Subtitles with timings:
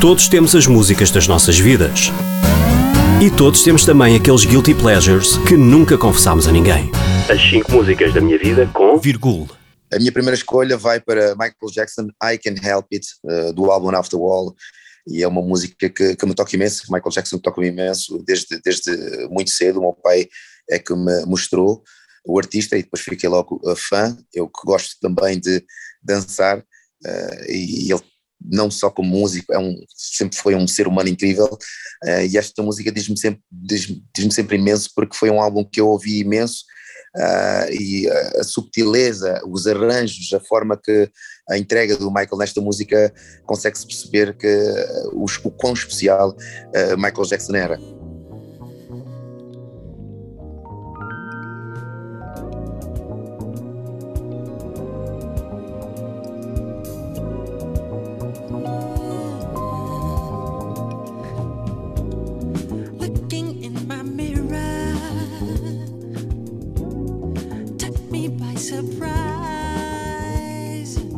[0.00, 2.12] Todos temos as músicas das nossas vidas.
[3.20, 6.88] E todos temos também aqueles guilty pleasures que nunca confessámos a ninguém.
[7.28, 9.48] As 5 músicas da minha vida com Virgul.
[9.92, 13.90] A minha primeira escolha vai para Michael Jackson, I Can Help It, uh, do álbum
[13.90, 14.54] After Wall,
[15.04, 16.84] e é uma música que, que me toca imenso.
[16.92, 18.92] Michael Jackson toca-me imenso desde, desde
[19.28, 19.80] muito cedo.
[19.80, 20.28] O meu pai
[20.70, 21.82] é que me mostrou
[22.24, 24.16] o artista e depois fiquei logo uh, fã.
[24.32, 25.60] Eu que gosto também de
[26.00, 28.00] dançar uh, e ele
[28.50, 31.46] não só como músico, é um, sempre foi um ser humano incrível
[32.04, 33.86] uh, e esta música diz-me sempre, diz,
[34.16, 36.64] diz sempre imenso porque foi um álbum que eu ouvi imenso
[37.16, 41.10] uh, e a, subtileza, os arranjos, a forma que
[41.50, 43.12] a entrega do Michael nesta música
[43.44, 44.48] consegue-se perceber que
[45.12, 46.36] o, o quão especial
[46.96, 47.97] Michael Jackson era.
[68.30, 69.57] by surprise.